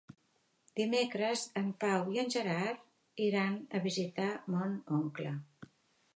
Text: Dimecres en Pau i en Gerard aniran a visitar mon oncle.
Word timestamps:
Dimecres 0.79 1.43
en 1.61 1.67
Pau 1.85 2.09
i 2.15 2.21
en 2.23 2.33
Gerard 2.37 2.81
aniran 2.87 3.61
a 3.77 3.83
visitar 3.85 4.31
mon 4.57 4.77
oncle. 5.03 5.37